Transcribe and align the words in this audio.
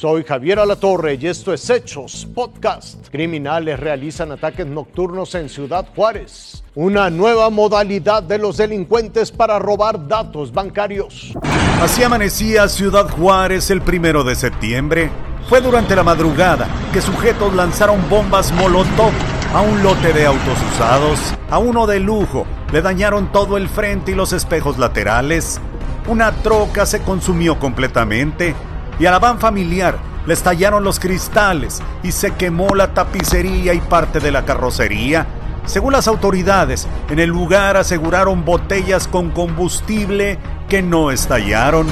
Soy 0.00 0.24
Javier 0.24 0.58
Alatorre 0.58 1.18
y 1.20 1.26
esto 1.26 1.52
es 1.52 1.68
Hechos 1.68 2.26
Podcast. 2.34 3.06
Criminales 3.10 3.78
realizan 3.78 4.32
ataques 4.32 4.66
nocturnos 4.66 5.34
en 5.34 5.50
Ciudad 5.50 5.86
Juárez. 5.94 6.64
Una 6.74 7.10
nueva 7.10 7.50
modalidad 7.50 8.22
de 8.22 8.38
los 8.38 8.56
delincuentes 8.56 9.30
para 9.30 9.58
robar 9.58 10.08
datos 10.08 10.54
bancarios. 10.54 11.34
Así 11.82 12.02
amanecía 12.02 12.66
Ciudad 12.68 13.10
Juárez 13.10 13.70
el 13.70 13.82
primero 13.82 14.24
de 14.24 14.36
septiembre. 14.36 15.10
Fue 15.50 15.60
durante 15.60 15.94
la 15.94 16.02
madrugada 16.02 16.66
que 16.94 17.02
sujetos 17.02 17.54
lanzaron 17.54 18.00
bombas 18.08 18.52
Molotov 18.52 19.12
a 19.52 19.60
un 19.60 19.82
lote 19.82 20.14
de 20.14 20.24
autos 20.24 20.58
usados. 20.72 21.34
A 21.50 21.58
uno 21.58 21.86
de 21.86 22.00
lujo 22.00 22.46
le 22.72 22.80
dañaron 22.80 23.30
todo 23.32 23.58
el 23.58 23.68
frente 23.68 24.12
y 24.12 24.14
los 24.14 24.32
espejos 24.32 24.78
laterales. 24.78 25.60
Una 26.08 26.32
troca 26.32 26.86
se 26.86 27.02
consumió 27.02 27.58
completamente 27.58 28.54
y 29.00 29.06
a 29.06 29.10
la 29.10 29.18
van 29.18 29.40
familiar 29.40 30.10
le 30.26 30.34
estallaron 30.34 30.84
los 30.84 31.00
cristales 31.00 31.80
y 32.02 32.12
se 32.12 32.32
quemó 32.34 32.74
la 32.74 32.92
tapicería 32.94 33.72
y 33.74 33.80
parte 33.80 34.20
de 34.20 34.30
la 34.30 34.44
carrocería. 34.44 35.26
Según 35.66 35.92
las 35.92 36.08
autoridades, 36.08 36.86
en 37.08 37.18
el 37.18 37.30
lugar 37.30 37.76
aseguraron 37.76 38.44
botellas 38.44 39.08
con 39.08 39.30
combustible 39.30 40.38
que 40.68 40.82
no 40.82 41.10
estallaron. 41.10 41.86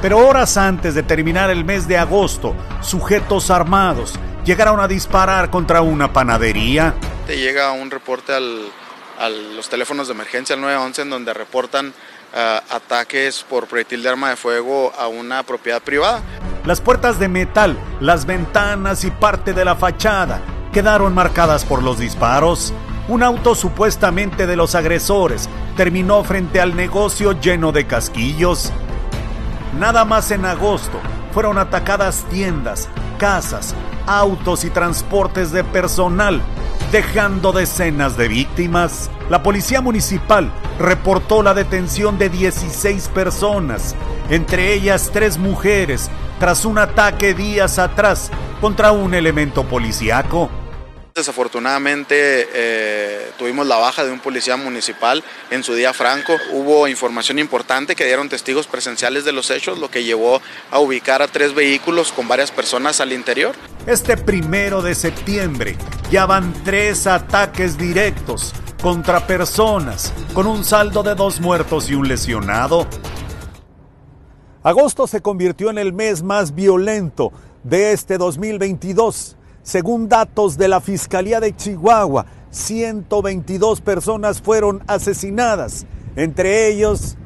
Pero 0.00 0.18
horas 0.18 0.56
antes 0.56 0.94
de 0.94 1.02
terminar 1.02 1.50
el 1.50 1.64
mes 1.64 1.88
de 1.88 1.98
agosto, 1.98 2.54
sujetos 2.80 3.50
armados 3.50 4.14
llegaron 4.44 4.78
a 4.80 4.86
disparar 4.86 5.50
contra 5.50 5.80
una 5.82 6.12
panadería. 6.12 6.94
Te 7.26 7.36
llega 7.38 7.72
un 7.72 7.90
reporte 7.90 8.32
a 8.32 9.28
los 9.28 9.68
teléfonos 9.68 10.06
de 10.06 10.14
emergencia 10.14 10.54
al 10.54 10.60
911 10.60 11.02
en 11.02 11.10
donde 11.10 11.34
reportan 11.34 11.88
uh, 11.88 12.74
ataques 12.74 13.44
por 13.48 13.66
proyectil 13.66 14.02
de 14.02 14.08
arma 14.08 14.30
de 14.30 14.36
fuego 14.36 14.92
a 14.96 15.08
una 15.08 15.42
propiedad 15.42 15.82
privada. 15.82 16.22
Las 16.66 16.80
puertas 16.80 17.20
de 17.20 17.28
metal, 17.28 17.78
las 18.00 18.26
ventanas 18.26 19.04
y 19.04 19.12
parte 19.12 19.52
de 19.52 19.64
la 19.64 19.76
fachada 19.76 20.40
quedaron 20.72 21.14
marcadas 21.14 21.64
por 21.64 21.80
los 21.80 21.96
disparos. 21.96 22.74
Un 23.06 23.22
auto 23.22 23.54
supuestamente 23.54 24.48
de 24.48 24.56
los 24.56 24.74
agresores 24.74 25.48
terminó 25.76 26.24
frente 26.24 26.60
al 26.60 26.74
negocio 26.74 27.40
lleno 27.40 27.70
de 27.70 27.86
casquillos. 27.86 28.72
Nada 29.78 30.04
más 30.04 30.32
en 30.32 30.44
agosto 30.44 30.98
fueron 31.30 31.56
atacadas 31.56 32.24
tiendas, 32.30 32.88
casas, 33.16 33.72
autos 34.04 34.64
y 34.64 34.70
transportes 34.70 35.52
de 35.52 35.62
personal, 35.62 36.42
dejando 36.92 37.52
decenas 37.52 38.16
de 38.16 38.28
víctimas. 38.28 39.10
La 39.28 39.42
policía 39.42 39.80
municipal 39.80 40.52
reportó 40.78 41.42
la 41.42 41.54
detención 41.54 42.18
de 42.18 42.28
16 42.28 43.08
personas, 43.08 43.94
entre 44.30 44.72
ellas 44.72 45.10
tres 45.12 45.38
mujeres, 45.38 46.10
tras 46.38 46.64
un 46.64 46.78
ataque 46.78 47.34
días 47.34 47.78
atrás 47.78 48.30
contra 48.60 48.92
un 48.92 49.14
elemento 49.14 49.64
policíaco. 49.64 50.50
Desafortunadamente 51.14 52.46
eh, 52.52 53.30
tuvimos 53.38 53.66
la 53.66 53.76
baja 53.76 54.04
de 54.04 54.12
un 54.12 54.20
policía 54.20 54.58
municipal 54.58 55.24
en 55.50 55.64
su 55.64 55.74
día 55.74 55.94
franco. 55.94 56.36
Hubo 56.52 56.86
información 56.88 57.38
importante 57.38 57.96
que 57.96 58.04
dieron 58.04 58.28
testigos 58.28 58.66
presenciales 58.66 59.24
de 59.24 59.32
los 59.32 59.50
hechos, 59.50 59.78
lo 59.78 59.90
que 59.90 60.04
llevó 60.04 60.42
a 60.70 60.78
ubicar 60.78 61.22
a 61.22 61.28
tres 61.28 61.54
vehículos 61.54 62.12
con 62.12 62.28
varias 62.28 62.50
personas 62.50 63.00
al 63.00 63.14
interior. 63.14 63.56
Este 63.86 64.16
primero 64.16 64.82
de 64.82 64.96
septiembre 64.96 65.76
ya 66.10 66.26
van 66.26 66.52
tres 66.64 67.06
ataques 67.06 67.78
directos 67.78 68.52
contra 68.82 69.26
personas, 69.26 70.12
con 70.34 70.48
un 70.48 70.64
saldo 70.64 71.04
de 71.04 71.14
dos 71.14 71.40
muertos 71.40 71.88
y 71.88 71.94
un 71.94 72.08
lesionado. 72.08 72.86
Agosto 74.64 75.06
se 75.06 75.20
convirtió 75.20 75.70
en 75.70 75.78
el 75.78 75.92
mes 75.92 76.24
más 76.24 76.52
violento 76.52 77.32
de 77.62 77.92
este 77.92 78.18
2022 78.18 79.36
según 79.66 80.08
datos 80.08 80.56
de 80.56 80.68
la 80.68 80.80
Fiscalía 80.80 81.40
de 81.40 81.54
Chihuahua, 81.54 82.26
122 82.50 83.80
personas 83.80 84.40
fueron 84.40 84.82
asesinadas, 84.86 85.86
entre 86.14 86.68
ellos 86.68 87.16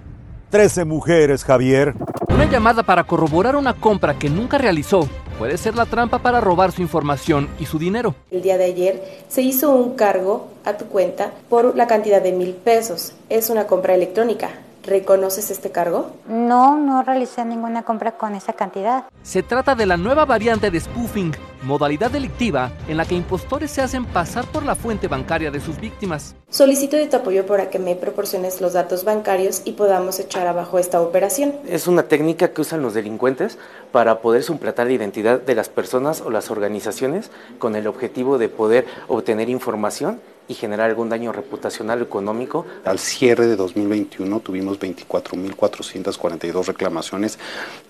13 0.48 0.87
mujeres, 0.87 1.44
Javier. 1.44 1.94
Una 2.28 2.47
llamada 2.47 2.82
para 2.82 3.04
corroborar 3.04 3.56
una 3.56 3.75
compra 3.75 4.19
que 4.19 4.31
nunca 4.31 4.56
realizó 4.56 5.06
puede 5.41 5.56
ser 5.56 5.75
la 5.75 5.87
trampa 5.87 6.19
para 6.19 6.39
robar 6.39 6.71
su 6.71 6.83
información 6.83 7.49
y 7.59 7.65
su 7.65 7.78
dinero. 7.78 8.15
El 8.31 8.43
día 8.43 8.59
de 8.59 8.65
ayer 8.65 9.23
se 9.31 9.41
hizo 9.41 9.71
un 9.71 9.97
cargo 9.97 10.49
a 10.67 10.77
tu 10.77 10.84
cuenta 10.84 11.33
por 11.49 11.75
la 11.75 11.87
cantidad 11.87 12.21
de 12.21 12.33
mil 12.33 12.53
pesos. 12.53 13.15
Es 13.31 13.49
una 13.49 13.67
compra 13.67 13.95
electrónica. 13.95 14.51
¿Reconoces 14.82 15.50
este 15.50 15.70
cargo? 15.70 16.10
No, 16.26 16.78
no 16.78 17.02
realicé 17.02 17.44
ninguna 17.44 17.82
compra 17.82 18.12
con 18.12 18.34
esa 18.34 18.54
cantidad. 18.54 19.04
Se 19.22 19.42
trata 19.42 19.74
de 19.74 19.86
la 19.86 19.96
nueva 19.96 20.24
variante 20.24 20.70
de 20.70 20.80
spoofing, 20.80 21.32
modalidad 21.62 22.10
delictiva 22.10 22.72
en 22.88 22.96
la 22.96 23.04
que 23.04 23.14
impostores 23.14 23.70
se 23.70 23.82
hacen 23.82 24.06
pasar 24.06 24.46
por 24.46 24.64
la 24.64 24.74
fuente 24.74 25.08
bancaria 25.08 25.50
de 25.50 25.60
sus 25.60 25.78
víctimas. 25.78 26.34
Solicito 26.48 26.96
de 26.96 27.06
tu 27.06 27.16
apoyo 27.16 27.44
para 27.46 27.68
que 27.68 27.78
me 27.78 27.94
proporciones 27.94 28.60
los 28.60 28.72
datos 28.72 29.04
bancarios 29.04 29.62
y 29.64 29.72
podamos 29.72 30.18
echar 30.18 30.46
abajo 30.46 30.78
esta 30.78 31.00
operación. 31.00 31.54
Es 31.66 31.86
una 31.86 32.04
técnica 32.04 32.52
que 32.52 32.62
usan 32.62 32.82
los 32.82 32.94
delincuentes 32.94 33.58
para 33.92 34.20
poder 34.20 34.42
suplantar 34.42 34.86
la 34.86 34.94
identidad 34.94 35.41
de 35.41 35.54
las 35.54 35.68
personas 35.68 36.22
o 36.22 36.30
las 36.30 36.50
organizaciones 36.50 37.30
con 37.58 37.76
el 37.76 37.86
objetivo 37.86 38.38
de 38.38 38.48
poder 38.48 38.86
obtener 39.08 39.50
información 39.50 40.20
y 40.50 40.55
generar 40.55 40.91
algún 40.91 41.09
daño 41.09 41.31
reputacional 41.31 42.00
o 42.00 42.05
económico. 42.05 42.66
Al 42.84 42.99
cierre 42.99 43.47
de 43.47 43.55
2021 43.55 44.41
tuvimos 44.41 44.81
24.442 44.81 46.66
reclamaciones, 46.66 47.38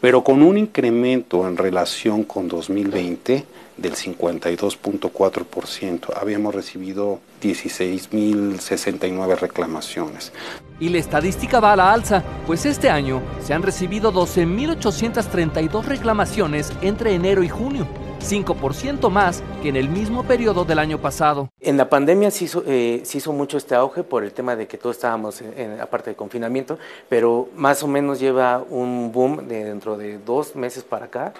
pero 0.02 0.22
con 0.22 0.42
un 0.42 0.58
incremento 0.58 1.48
en 1.48 1.56
relación 1.56 2.24
con 2.24 2.48
2020 2.48 3.46
del 3.78 3.94
52.4%. 3.94 6.20
Habíamos 6.20 6.54
recibido 6.54 7.20
16.069 7.42 9.38
reclamaciones. 9.38 10.30
Y 10.78 10.90
la 10.90 10.98
estadística 10.98 11.60
va 11.60 11.72
a 11.72 11.76
la 11.76 11.90
alza, 11.90 12.22
pues 12.46 12.66
este 12.66 12.90
año 12.90 13.22
se 13.42 13.54
han 13.54 13.62
recibido 13.62 14.12
12.832 14.12 15.84
reclamaciones 15.84 16.70
entre 16.82 17.14
enero 17.14 17.42
y 17.42 17.48
junio. 17.48 17.88
5% 18.20 19.10
más 19.10 19.42
que 19.62 19.70
en 19.70 19.76
el 19.76 19.88
mismo 19.88 20.24
periodo 20.24 20.64
del 20.64 20.78
año 20.78 20.98
pasado. 20.98 21.48
En 21.60 21.76
la 21.76 21.88
pandemia 21.88 22.30
se 22.30 22.44
hizo, 22.44 22.62
eh, 22.66 23.00
se 23.04 23.18
hizo 23.18 23.32
mucho 23.32 23.56
este 23.56 23.74
auge 23.74 24.02
por 24.02 24.22
el 24.22 24.32
tema 24.32 24.56
de 24.56 24.66
que 24.66 24.78
todos 24.78 24.96
estábamos 24.96 25.40
en, 25.40 25.80
aparte 25.80 26.10
de 26.10 26.16
confinamiento, 26.16 26.78
pero 27.08 27.48
más 27.56 27.82
o 27.82 27.88
menos 27.88 28.20
lleva 28.20 28.62
un 28.68 29.10
boom 29.12 29.48
de 29.48 29.64
dentro 29.64 29.96
de 29.96 30.18
dos 30.18 30.54
meses 30.54 30.84
para 30.84 31.06
acá. 31.06 31.32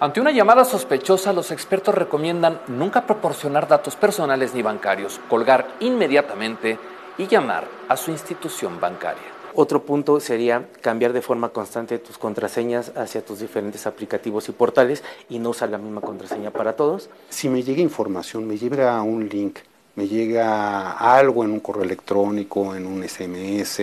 Ante 0.00 0.20
una 0.20 0.32
llamada 0.32 0.64
sospechosa, 0.64 1.32
los 1.32 1.52
expertos 1.52 1.94
recomiendan 1.94 2.60
nunca 2.66 3.06
proporcionar 3.06 3.68
datos 3.68 3.94
personales 3.94 4.52
ni 4.52 4.62
bancarios, 4.62 5.20
colgar 5.28 5.68
inmediatamente 5.78 6.78
y 7.18 7.28
llamar 7.28 7.68
a 7.88 7.96
su 7.96 8.10
institución 8.10 8.80
bancaria. 8.80 9.41
Otro 9.54 9.82
punto 9.82 10.18
sería 10.18 10.68
cambiar 10.80 11.12
de 11.12 11.20
forma 11.20 11.50
constante 11.50 11.98
tus 11.98 12.16
contraseñas 12.16 12.92
hacia 12.96 13.24
tus 13.24 13.40
diferentes 13.40 13.86
aplicativos 13.86 14.48
y 14.48 14.52
portales 14.52 15.04
y 15.28 15.38
no 15.38 15.50
usar 15.50 15.68
la 15.68 15.78
misma 15.78 16.00
contraseña 16.00 16.50
para 16.50 16.74
todos. 16.74 17.10
Si 17.28 17.50
me 17.50 17.62
llega 17.62 17.82
información, 17.82 18.46
me 18.46 18.56
llega 18.56 19.02
un 19.02 19.28
link, 19.28 19.58
me 19.94 20.08
llega 20.08 20.92
algo 20.92 21.44
en 21.44 21.50
un 21.50 21.60
correo 21.60 21.84
electrónico, 21.84 22.74
en 22.74 22.86
un 22.86 23.06
SMS, 23.06 23.80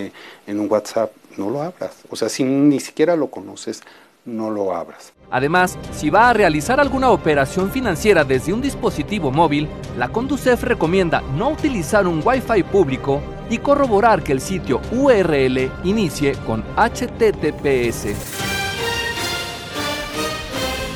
en 0.48 0.60
un 0.60 0.68
WhatsApp, 0.70 1.12
no 1.38 1.52
lo 1.52 1.62
abras. 1.62 1.98
O 2.10 2.16
sea, 2.16 2.30
si 2.30 2.44
ni 2.44 2.80
siquiera 2.80 3.16
lo 3.16 3.28
conoces, 3.28 3.84
no 4.26 4.50
lo 4.50 4.76
abras. 4.76 5.14
Además, 5.30 5.78
si 5.92 6.10
va 6.10 6.30
a 6.30 6.34
realizar 6.34 6.80
alguna 6.80 7.12
operación 7.12 7.70
financiera 7.70 8.24
desde 8.24 8.54
un 8.54 8.62
dispositivo 8.62 9.30
móvil, 9.30 9.68
la 9.98 10.10
Conducef 10.10 10.64
recomienda 10.64 11.22
no 11.38 11.50
utilizar 11.50 12.08
un 12.08 12.22
Wi-Fi 12.26 12.64
público 12.64 13.22
y 13.50 13.58
corroborar 13.58 14.24
que 14.24 14.32
el 14.32 14.42
sitio 14.42 14.82
URL 14.92 15.72
inicie 15.84 16.34
con 16.46 16.64
HTTPS. 16.76 18.08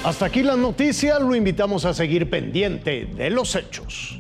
Hasta 0.04 0.26
aquí 0.26 0.44
la 0.44 0.58
noticia, 0.58 1.18
lo 1.20 1.34
invitamos 1.34 1.86
a 1.86 1.94
seguir 1.94 2.30
pendiente 2.30 3.06
de 3.06 3.30
los 3.30 3.56
hechos. 3.56 4.20